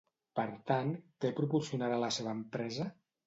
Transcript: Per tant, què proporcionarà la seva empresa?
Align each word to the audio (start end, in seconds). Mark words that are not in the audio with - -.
Per 0.37 0.45
tant, 0.71 0.93
què 1.25 1.31
proporcionarà 1.41 2.01
la 2.05 2.11
seva 2.17 2.35
empresa? 2.39 2.89